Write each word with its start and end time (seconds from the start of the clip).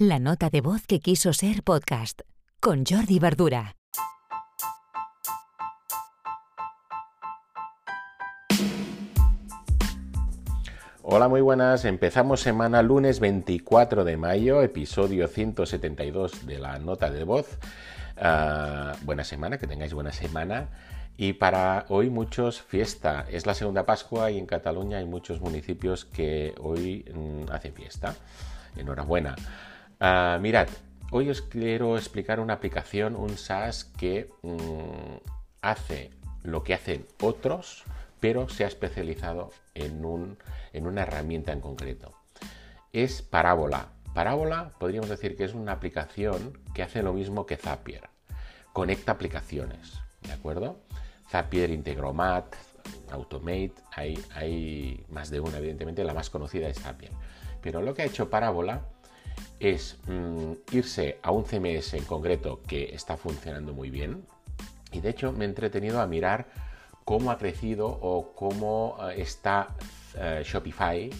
La 0.00 0.20
nota 0.20 0.48
de 0.48 0.60
voz 0.60 0.86
que 0.86 1.00
quiso 1.00 1.32
ser 1.32 1.64
podcast 1.64 2.20
con 2.60 2.84
Jordi 2.86 3.18
Verdura. 3.18 3.74
Hola, 11.02 11.26
muy 11.26 11.40
buenas. 11.40 11.84
Empezamos 11.84 12.42
semana 12.42 12.80
lunes 12.82 13.18
24 13.18 14.04
de 14.04 14.16
mayo, 14.16 14.62
episodio 14.62 15.26
172 15.26 16.46
de 16.46 16.60
la 16.60 16.78
nota 16.78 17.10
de 17.10 17.24
voz. 17.24 17.58
Ah, 18.16 18.92
buena 19.02 19.24
semana, 19.24 19.58
que 19.58 19.66
tengáis 19.66 19.94
buena 19.94 20.12
semana. 20.12 20.68
Y 21.16 21.32
para 21.32 21.86
hoy 21.88 22.08
muchos 22.08 22.62
fiesta. 22.62 23.26
Es 23.28 23.46
la 23.46 23.54
segunda 23.54 23.84
Pascua 23.84 24.30
y 24.30 24.38
en 24.38 24.46
Cataluña 24.46 24.98
hay 24.98 25.06
muchos 25.06 25.40
municipios 25.40 26.04
que 26.04 26.54
hoy 26.60 27.04
mm, 27.12 27.50
hacen 27.50 27.74
fiesta. 27.74 28.14
Enhorabuena. 28.76 29.34
Ah, 30.00 30.38
mirad, 30.40 30.68
hoy 31.10 31.28
os 31.28 31.42
quiero 31.42 31.96
explicar 31.96 32.38
una 32.38 32.54
aplicación, 32.54 33.16
un 33.16 33.36
SaaS 33.36 33.84
que 33.84 34.30
mm, 34.42 35.16
hace 35.60 36.12
lo 36.44 36.62
que 36.62 36.74
hacen 36.74 37.04
otros, 37.20 37.82
pero 38.20 38.48
se 38.48 38.64
ha 38.64 38.68
especializado 38.68 39.50
en, 39.74 40.04
un, 40.04 40.38
en 40.72 40.86
una 40.86 41.02
herramienta 41.02 41.52
en 41.52 41.60
concreto. 41.60 42.14
Es 42.92 43.22
Parábola. 43.22 43.88
Parábola 44.14 44.70
podríamos 44.78 45.10
decir 45.10 45.36
que 45.36 45.44
es 45.44 45.52
una 45.52 45.72
aplicación 45.72 46.56
que 46.74 46.84
hace 46.84 47.02
lo 47.02 47.12
mismo 47.12 47.44
que 47.44 47.56
Zapier. 47.56 48.08
Conecta 48.72 49.12
aplicaciones, 49.12 49.94
¿de 50.22 50.32
acuerdo? 50.32 50.78
Zapier, 51.28 51.70
Integromat, 51.70 52.54
Automate, 53.10 53.74
hay, 53.96 54.16
hay 54.32 55.04
más 55.10 55.30
de 55.30 55.40
una, 55.40 55.58
evidentemente, 55.58 56.04
la 56.04 56.14
más 56.14 56.30
conocida 56.30 56.68
es 56.68 56.78
Zapier. 56.78 57.10
Pero 57.60 57.82
lo 57.82 57.94
que 57.94 58.02
ha 58.02 58.06
hecho 58.06 58.30
Parábola 58.30 58.82
es 59.60 59.98
mm, 60.06 60.52
irse 60.72 61.18
a 61.22 61.30
un 61.30 61.44
CMS 61.44 61.94
en 61.94 62.04
concreto 62.04 62.60
que 62.66 62.94
está 62.94 63.16
funcionando 63.16 63.72
muy 63.72 63.90
bien. 63.90 64.24
Y 64.92 65.00
de 65.00 65.10
hecho 65.10 65.32
me 65.32 65.44
he 65.44 65.48
entretenido 65.48 66.00
a 66.00 66.06
mirar 66.06 66.46
cómo 67.04 67.30
ha 67.30 67.38
crecido 67.38 67.86
o 67.88 68.34
cómo 68.34 68.98
eh, 69.10 69.22
está 69.22 69.68
eh, 70.16 70.42
Shopify, 70.44 71.10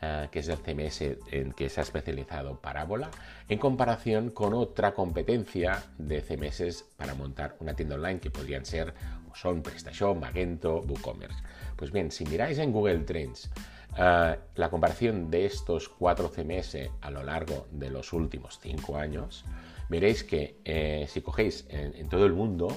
eh, 0.00 0.28
que 0.30 0.38
es 0.38 0.48
el 0.48 0.58
CMS 0.58 1.02
en 1.32 1.52
que 1.52 1.68
se 1.68 1.80
ha 1.80 1.82
especializado 1.82 2.60
Parábola, 2.60 3.10
en 3.48 3.58
comparación 3.58 4.30
con 4.30 4.54
otra 4.54 4.94
competencia 4.94 5.82
de 5.98 6.22
CMS 6.22 6.84
para 6.96 7.14
montar 7.14 7.56
una 7.60 7.74
tienda 7.74 7.96
online 7.96 8.20
que 8.20 8.30
podrían 8.30 8.64
ser 8.64 8.94
o 9.30 9.34
son 9.34 9.62
PrestaShop, 9.62 10.16
Magento, 10.16 10.82
WooCommerce. 10.82 11.42
Pues 11.76 11.92
bien, 11.92 12.10
si 12.10 12.24
miráis 12.24 12.58
en 12.58 12.72
Google 12.72 13.00
Trends 13.00 13.50
Ah, 13.96 14.36
la 14.54 14.70
comparación 14.70 15.30
de 15.30 15.46
estos 15.46 15.88
cuatro 15.88 16.28
CMS 16.28 16.76
a 17.00 17.10
lo 17.10 17.22
largo 17.22 17.66
de 17.72 17.90
los 17.90 18.12
últimos 18.12 18.58
cinco 18.60 18.96
años, 18.96 19.44
veréis 19.88 20.22
que 20.24 20.60
eh, 20.64 21.06
si 21.08 21.20
cogéis 21.20 21.66
en, 21.68 22.08
todo 22.08 22.26
el 22.26 22.32
mundo, 22.32 22.68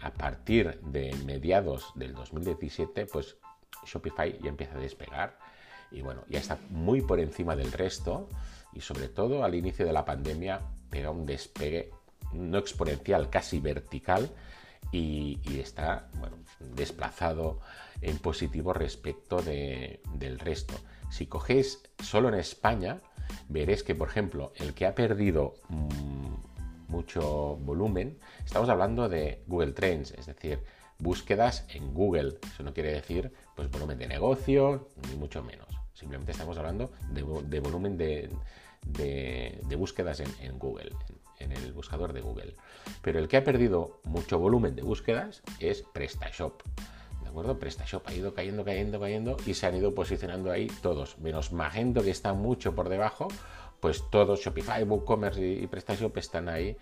a 0.00 0.10
partir 0.12 0.80
de 0.80 1.14
mediados 1.26 1.92
del 1.94 2.14
2017, 2.14 3.04
pues 3.06 3.36
Shopify 3.84 4.38
ya 4.42 4.48
empieza 4.48 4.76
a 4.76 4.80
despegar 4.80 5.38
y 5.90 6.02
bueno, 6.02 6.24
ya 6.28 6.38
está 6.38 6.58
muy 6.70 7.02
por 7.02 7.20
encima 7.20 7.56
del 7.56 7.72
resto 7.72 8.28
y 8.72 8.80
sobre 8.80 9.08
todo 9.08 9.44
al 9.44 9.54
inicio 9.54 9.84
de 9.86 9.92
la 9.92 10.04
pandemia 10.04 10.60
pega 10.90 11.10
un 11.10 11.26
despegue 11.26 11.90
no 12.32 12.58
exponencial, 12.58 13.28
casi 13.28 13.58
vertical 13.58 14.30
y, 14.92 15.38
está 15.58 16.08
bueno, 16.14 16.36
desplazado 16.58 17.60
en 18.02 18.18
positivo 18.18 18.72
respecto 18.72 19.42
del 19.42 20.38
resto. 20.38 20.74
Si 21.10 21.26
cogéis 21.26 21.82
solo 22.02 22.28
en 22.28 22.34
España, 22.34 23.00
veréis 23.48 23.82
que, 23.82 23.94
por 23.94 24.08
ejemplo, 24.08 24.52
el 24.56 24.74
que 24.74 24.86
ha 24.86 24.94
perdido 24.94 25.54
mm, 25.68 26.90
mucho 26.90 27.56
volumen, 27.56 28.18
estamos 28.44 28.68
hablando 28.68 29.08
de 29.08 29.42
Google 29.46 29.72
Trends, 29.72 30.12
es 30.12 30.26
decir, 30.26 30.60
búsquedas 30.98 31.66
en 31.68 31.92
Google. 31.94 32.38
Eso 32.52 32.62
no 32.62 32.72
quiere 32.72 32.92
decir 32.92 33.32
pues, 33.56 33.70
volumen 33.70 33.98
de 33.98 34.06
negocio, 34.06 34.88
ni 35.08 35.16
mucho 35.16 35.42
menos. 35.42 35.68
Simplemente 35.94 36.32
estamos 36.32 36.56
hablando 36.56 36.92
de, 37.10 37.60
volumen 37.60 37.96
de, 37.98 38.30
búsquedas 39.76 40.20
en, 40.20 40.58
Google, 40.58 40.92
en, 41.38 41.52
el 41.52 41.72
buscador 41.72 42.12
de 42.12 42.20
Google. 42.20 42.54
Pero 43.02 43.18
el 43.18 43.28
que 43.28 43.36
ha 43.36 43.44
perdido 43.44 44.00
mucho 44.04 44.38
volumen 44.38 44.74
de 44.76 44.82
búsquedas 44.82 45.42
es 45.58 45.82
PrestaShop. 45.92 46.62
¿De 47.30 47.32
acuerdo? 47.32 47.60
PrestaShop 47.60 48.08
ha 48.08 48.12
ido 48.12 48.34
cayendo, 48.34 48.64
cayendo, 48.64 48.98
cayendo 48.98 49.36
y 49.46 49.54
se 49.54 49.64
han 49.64 49.76
ido 49.76 49.94
posicionando 49.94 50.50
ahí 50.50 50.66
todos, 50.82 51.16
menos 51.18 51.52
Magento 51.52 52.02
que 52.02 52.10
está 52.10 52.32
mucho 52.32 52.74
por 52.74 52.88
debajo, 52.88 53.28
pues 53.78 54.02
todos 54.10 54.40
Shopify, 54.40 54.82
WooCommerce 54.82 55.46
y, 55.46 55.66
PrestaShop 55.68 56.16
están 56.18 56.48
ahí 56.48 56.76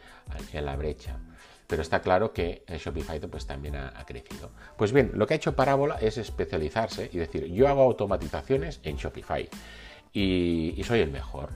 en 0.54 0.64
la 0.64 0.74
brecha. 0.74 1.18
Pero 1.66 1.82
está 1.82 2.00
claro 2.00 2.32
que 2.32 2.64
Shopify 2.66 3.20
pues, 3.20 3.46
también 3.46 3.76
ha, 3.76 4.04
crecido. 4.06 4.50
Pues 4.78 4.90
bien, 4.90 5.10
lo 5.12 5.26
que 5.26 5.34
ha 5.34 5.36
hecho 5.36 5.54
Parábola 5.54 5.98
es 6.00 6.16
especializarse 6.16 7.10
y 7.12 7.18
decir, 7.18 7.44
yo 7.52 7.68
hago 7.68 7.82
automatizaciones 7.82 8.80
en 8.84 8.96
Shopify 8.96 9.46
y 10.14 10.82
soy 10.82 11.00
el 11.00 11.10
mejor. 11.10 11.50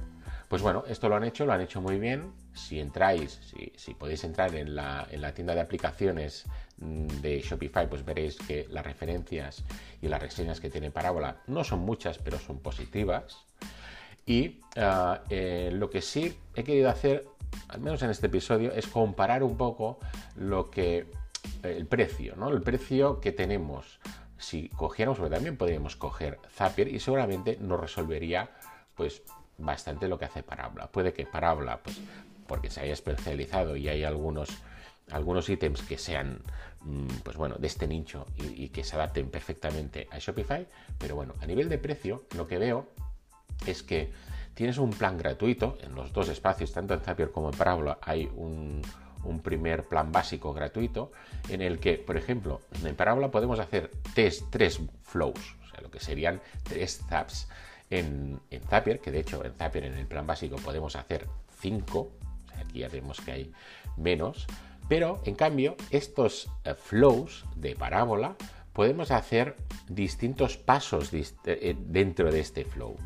Pues 0.52 0.60
bueno, 0.60 0.84
esto 0.86 1.08
lo 1.08 1.16
han 1.16 1.24
hecho, 1.24 1.46
lo 1.46 1.54
han 1.54 1.62
hecho 1.62 1.80
muy 1.80 1.98
bien. 1.98 2.30
Si 2.52 2.78
entráis, 2.78 3.40
si, 3.74 3.94
podéis 3.94 4.22
entrar 4.24 4.54
en 4.54 4.74
la, 4.74 5.32
tienda 5.34 5.54
de 5.54 5.62
aplicaciones 5.62 6.44
mm, 6.76 7.06
de 7.22 7.40
Shopify, 7.40 7.88
pues 7.88 8.04
veréis 8.04 8.36
que 8.36 8.66
las 8.68 8.84
referencias 8.84 9.64
y 10.02 10.08
las 10.08 10.20
reseñas 10.20 10.60
que 10.60 10.68
tiene 10.68 10.90
Parábola 10.90 11.38
no 11.46 11.64
son 11.64 11.78
muchas, 11.78 12.18
pero 12.18 12.38
son 12.38 12.58
positivas. 12.58 13.46
Y 14.26 14.60
ah, 14.76 15.22
eh, 15.30 15.70
lo 15.72 15.88
que 15.88 16.02
sí 16.02 16.36
he 16.54 16.64
querido 16.64 16.90
hacer, 16.90 17.24
al 17.68 17.80
menos 17.80 18.02
en 18.02 18.10
este 18.10 18.26
episodio, 18.26 18.72
es 18.72 18.86
comparar 18.86 19.42
un 19.42 19.56
poco 19.56 20.00
lo 20.36 20.70
que 20.70 21.06
el 21.62 21.86
precio, 21.86 22.36
¿no? 22.36 22.50
El 22.50 22.60
precio 22.60 23.20
que 23.20 23.32
tenemos. 23.32 24.00
Si 24.36 24.68
cogiéramos, 24.68 25.18
porque 25.18 25.34
también 25.34 25.56
podríamos 25.56 25.96
coger 25.96 26.38
Zapier 26.50 26.88
y 26.88 27.00
seguramente 27.00 27.56
nos 27.58 27.80
resolvería 27.80 28.50
pues 28.94 29.22
bastante 29.58 30.08
lo 30.08 30.18
que 30.18 30.24
hace 30.26 30.42
Parábola. 30.42 30.86
Puede 30.88 31.12
que 31.12 31.26
Parábola, 31.26 31.80
pues, 31.82 32.00
porque 32.46 32.70
se 32.70 32.80
haya 32.80 32.92
especializado 32.92 33.76
y 33.76 33.88
hay 33.88 34.04
algunos, 34.04 34.50
algunos 35.10 35.48
ítems 35.48 35.82
que 35.82 35.98
sean, 35.98 36.40
mm, 36.82 37.06
pues 37.22 37.36
bueno, 37.36 37.56
de 37.56 37.66
este 37.66 37.86
nicho 37.86 38.26
y, 38.36 38.68
que 38.68 38.84
se 38.84 38.96
adapten 38.96 39.30
perfectamente 39.30 40.08
a 40.10 40.18
Shopify, 40.18 40.66
pero 40.98 41.14
bueno, 41.14 41.34
a 41.40 41.46
nivel 41.46 41.68
de 41.68 41.78
precio, 41.78 42.24
lo 42.36 42.46
que 42.46 42.58
veo 42.58 42.88
es 43.66 43.82
que 43.82 44.12
tienes 44.54 44.78
un 44.78 44.90
plan 44.90 45.16
gratuito 45.16 45.78
en 45.82 45.94
los 45.94 46.12
dos 46.12 46.28
espacios, 46.28 46.72
tanto 46.72 46.94
en 46.94 47.00
Zapier 47.00 47.30
como 47.30 47.50
en 47.50 47.56
Parábola, 47.56 47.98
hay 48.02 48.30
un, 48.34 48.82
primer 49.42 49.84
plan 49.84 50.10
básico 50.12 50.52
gratuito 50.52 51.12
en 51.48 51.62
el 51.62 51.78
que, 51.78 51.94
por 51.94 52.16
ejemplo, 52.16 52.60
en 52.84 52.94
Parábola 52.96 53.30
podemos 53.30 53.60
hacer 53.60 53.90
tres, 54.14 54.44
tres 54.50 54.80
flows, 55.04 55.56
o 55.64 55.68
sea, 55.70 55.80
lo 55.80 55.90
que 55.90 56.00
serían 56.00 56.40
tres 56.64 57.04
zaps 57.08 57.48
en, 57.92 58.40
Zapier, 58.68 59.00
que 59.00 59.10
de 59.10 59.20
hecho 59.20 59.44
en 59.44 59.52
Zapier 59.52 59.84
en 59.84 59.94
el 59.94 60.06
plan 60.06 60.26
básico 60.26 60.56
podemos 60.56 60.96
hacer 60.96 61.28
5, 61.60 62.10
aquí 62.58 62.80
ya 62.80 62.88
vemos 62.88 63.20
que 63.20 63.32
hay 63.32 63.52
menos, 63.96 64.46
pero 64.88 65.20
en 65.26 65.34
cambio 65.34 65.76
estos 65.90 66.50
eh, 66.64 66.74
flows 66.74 67.44
de 67.54 67.76
parábola 67.76 68.36
podemos 68.72 69.10
hacer 69.10 69.56
distintos 69.88 70.56
pasos 70.56 71.10
eh, 71.12 71.76
dentro 71.78 72.32
de 72.32 72.40
este 72.40 72.64
flow, 72.64 72.96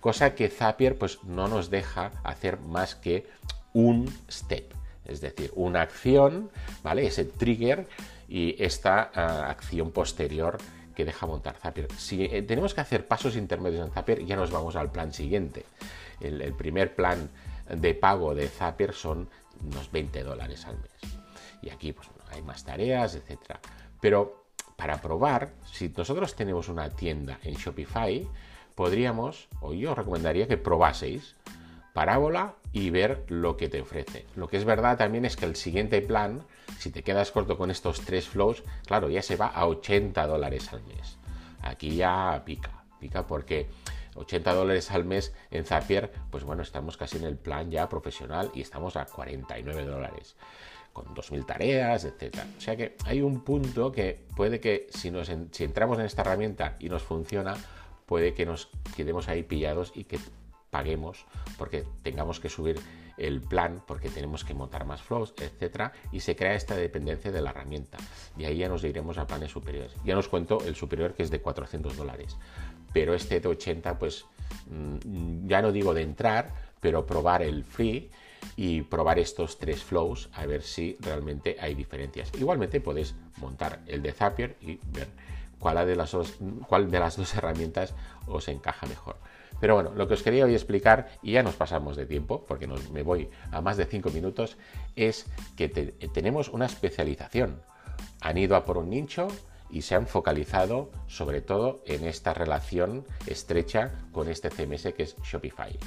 cosa 0.00 0.36
que 0.36 0.48
Zapier 0.48 0.96
pues 0.96 1.24
no 1.24 1.48
nos 1.48 1.68
deja 1.68 2.12
hacer 2.22 2.60
más 2.60 2.94
que 2.94 3.26
un 3.72 4.08
step, 4.30 4.72
es 5.04 5.20
decir, 5.20 5.50
una 5.56 5.82
acción, 5.82 6.50
¿vale? 6.84 7.06
Ese 7.06 7.24
trigger 7.24 7.88
y 8.28 8.62
esta 8.62 9.10
ah, 9.14 9.50
acción 9.50 9.90
posterior 9.90 10.58
que 10.96 11.04
deja 11.04 11.26
montar 11.26 11.56
Zapier. 11.56 11.86
Si 11.96 12.24
eh, 12.24 12.42
tenemos 12.42 12.74
que 12.74 12.80
hacer 12.80 13.06
pasos 13.06 13.36
intermedios 13.36 13.86
en 13.86 13.92
Zapier, 13.92 14.24
ya 14.24 14.34
nos 14.34 14.50
vamos 14.50 14.74
al 14.74 14.90
plan 14.90 15.12
siguiente. 15.12 15.64
El, 16.20 16.54
primer 16.54 16.96
plan 16.96 17.30
de 17.68 17.94
pago 17.94 18.34
de 18.34 18.48
Zapier 18.48 18.94
son 18.94 19.28
unos 19.62 19.92
20 19.92 20.24
dólares 20.24 20.64
al 20.64 20.78
mes. 20.78 21.18
Y 21.60 21.68
aquí 21.68 21.92
pues, 21.92 22.08
hay 22.32 22.40
más 22.40 22.64
tareas, 22.64 23.14
etc. 23.14 23.58
Pero 24.00 24.46
para 24.76 25.00
probar, 25.00 25.52
si 25.70 25.92
nosotros 25.94 26.34
tenemos 26.34 26.68
una 26.68 26.88
tienda 26.88 27.38
en 27.42 27.54
Shopify, 27.54 28.26
podríamos, 28.74 29.48
o 29.60 29.74
yo 29.74 29.92
os 29.92 29.98
recomendaría 29.98 30.48
que 30.48 30.56
probaseis 30.56 31.36
parábola 31.96 32.56
y 32.74 32.90
ver 32.90 33.24
lo 33.28 33.56
que 33.56 33.70
te 33.70 33.80
ofrece. 33.80 34.26
Lo 34.36 34.48
que 34.48 34.58
es 34.58 34.66
verdad 34.66 34.98
también 34.98 35.24
es 35.24 35.34
que 35.34 35.46
el 35.46 35.56
siguiente 35.56 36.02
plan, 36.02 36.42
si 36.78 36.90
te 36.90 37.02
quedas 37.02 37.30
corto 37.30 37.56
con 37.56 37.70
estos 37.70 38.02
tres 38.02 38.28
flows, 38.28 38.62
claro, 38.86 39.08
ya 39.08 39.22
se 39.22 39.36
va 39.36 39.46
a 39.46 39.66
80 39.66 40.26
dólares 40.26 40.70
al 40.74 40.82
mes. 40.84 41.16
Aquí 41.62 41.96
ya 41.96 42.42
pica, 42.44 42.84
pica 43.00 43.26
porque 43.26 43.68
80 44.14 44.52
dólares 44.52 44.90
al 44.90 45.06
mes 45.06 45.34
en 45.50 45.64
Zapier, 45.64 46.12
pues 46.30 46.44
bueno, 46.44 46.62
estamos 46.62 46.98
casi 46.98 47.16
en 47.16 47.24
el 47.24 47.38
plan 47.38 47.70
ya 47.70 47.88
profesional 47.88 48.50
y 48.52 48.60
estamos 48.60 48.96
a 48.96 49.06
49 49.06 49.86
dólares 49.86 50.36
con 50.92 51.06
2.000 51.14 51.46
tareas, 51.46 52.04
etc. 52.04 52.40
O 52.58 52.60
sea 52.60 52.76
que 52.76 52.96
hay 53.06 53.22
un 53.22 53.40
punto 53.42 53.90
que 53.90 54.26
puede 54.36 54.60
que 54.60 54.86
si, 54.90 55.10
nos, 55.10 55.32
si 55.50 55.64
entramos 55.64 55.98
en 55.98 56.04
esta 56.04 56.20
herramienta 56.20 56.76
y 56.78 56.90
nos 56.90 57.02
funciona, 57.02 57.56
puede 58.04 58.34
que 58.34 58.44
nos 58.44 58.68
quedemos 58.94 59.28
ahí 59.28 59.42
pillados 59.42 59.92
y 59.94 60.04
que 60.04 60.18
paguemos 60.76 61.24
porque 61.56 61.86
tengamos 62.02 62.38
que 62.38 62.50
subir 62.50 62.78
el 63.16 63.40
plan 63.40 63.82
porque 63.86 64.10
tenemos 64.10 64.44
que 64.44 64.52
montar 64.52 64.84
más 64.84 65.00
flows, 65.00 65.32
etcétera, 65.38 65.94
y 66.12 66.20
se 66.20 66.36
crea 66.36 66.54
esta 66.54 66.76
dependencia 66.76 67.32
de 67.32 67.40
la 67.40 67.48
herramienta. 67.48 67.96
Y 68.36 68.44
ahí 68.44 68.58
ya 68.58 68.68
nos 68.68 68.84
iremos 68.84 69.16
a 69.16 69.26
planes 69.26 69.50
superiores. 69.50 69.92
Ya 70.04 70.14
nos 70.14 70.28
cuento 70.28 70.58
el 70.66 70.74
superior 70.74 71.14
que 71.14 71.22
es 71.22 71.30
de 71.30 71.40
400 71.40 71.96
dólares, 71.96 72.36
pero 72.92 73.14
este 73.14 73.40
de 73.40 73.48
80, 73.48 73.98
pues 73.98 74.26
mm, 74.68 75.48
ya 75.48 75.62
no 75.62 75.72
digo 75.72 75.94
de 75.94 76.02
entrar, 76.02 76.52
pero 76.78 77.06
probar 77.06 77.40
el 77.40 77.64
free 77.64 78.10
y 78.54 78.82
probar 78.82 79.18
estos 79.18 79.58
tres 79.58 79.82
flows 79.82 80.28
a 80.34 80.44
ver 80.44 80.62
si 80.62 80.98
realmente 81.00 81.56
hay 81.58 81.74
diferencias. 81.74 82.30
Igualmente 82.38 82.82
podéis 82.82 83.14
montar 83.38 83.80
el 83.86 84.02
de 84.02 84.12
Zapier 84.12 84.56
y 84.60 84.78
ver 84.92 85.08
cuál 85.58 85.86
de 85.86 85.96
las 85.96 86.12
dos, 86.12 86.36
cuál 86.68 86.90
de 86.90 87.00
las 87.00 87.16
dos 87.16 87.34
herramientas 87.34 87.94
os 88.26 88.46
encaja 88.48 88.86
mejor. 88.86 89.16
Pero 89.60 89.74
bueno, 89.74 89.92
lo 89.94 90.06
que 90.06 90.14
os 90.14 90.22
quería 90.22 90.44
hoy 90.44 90.54
explicar, 90.54 91.08
y 91.22 91.32
ya 91.32 91.42
nos 91.42 91.54
pasamos 91.54 91.96
de 91.96 92.06
tiempo, 92.06 92.44
porque 92.46 92.66
me 92.66 93.02
voy 93.02 93.30
a 93.50 93.60
más 93.60 93.76
de 93.76 93.86
5 93.86 94.10
minutos, 94.10 94.56
es 94.94 95.26
que 95.56 95.68
tenemos 95.68 96.48
una 96.48 96.66
especialización. 96.66 97.62
Han 98.20 98.38
ido 98.38 98.56
a 98.56 98.64
por 98.64 98.78
un 98.78 98.90
nicho 98.90 99.28
y 99.70 99.82
se 99.82 99.94
han 99.94 100.06
focalizado 100.06 100.90
sobre 101.06 101.40
todo 101.40 101.82
en 101.86 102.04
esta 102.06 102.34
relación 102.34 103.04
estrecha 103.26 103.92
con 104.12 104.28
este 104.28 104.50
CMS 104.50 104.92
que 104.94 105.02
es 105.02 105.16
Shopify. 105.22 105.78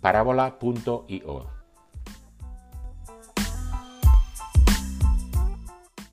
Parábola.io 0.00 1.59